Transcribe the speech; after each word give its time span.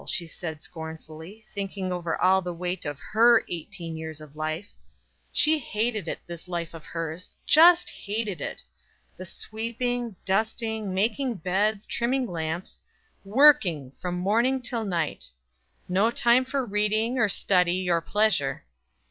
she 0.07 0.25
said 0.25 0.63
scornfully, 0.63 1.43
thinking 1.53 1.91
over 1.93 2.19
all 2.19 2.41
the 2.41 2.55
weight 2.55 2.85
of 2.85 2.97
her 2.97 3.45
eighteen 3.49 3.95
years 3.95 4.19
of 4.19 4.35
life; 4.35 4.71
she 5.31 5.59
hated 5.59 6.07
it, 6.07 6.17
this 6.25 6.47
life 6.47 6.73
of 6.73 6.83
hers, 6.83 7.35
just 7.45 7.87
hated 7.91 8.41
it 8.41 8.63
the 9.15 9.25
sweeping, 9.25 10.15
dusting, 10.25 10.91
making 10.91 11.35
beds, 11.35 11.85
trimming 11.85 12.25
lamps, 12.25 12.79
working 13.23 13.91
from 13.99 14.15
morning 14.15 14.59
till 14.59 14.83
night; 14.85 15.29
no 15.87 16.09
time 16.09 16.45
for 16.45 16.65
reading, 16.65 17.19
or 17.19 17.29
study, 17.29 17.87
or 17.87 18.01
pleasure. 18.01 18.65